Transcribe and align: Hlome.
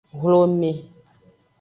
Hlome. 0.21 0.71